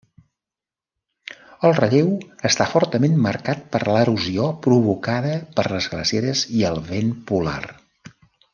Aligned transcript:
El 1.67 1.75
relleu 1.79 2.09
està 2.49 2.67
fortament 2.71 3.19
marcat 3.27 3.61
per 3.75 3.83
l'erosió 3.89 4.49
provocada 4.69 5.35
per 5.61 5.67
les 5.75 5.91
glaceres 5.93 6.43
i 6.61 6.67
el 6.73 6.83
vent 6.91 7.13
polar. 7.33 7.61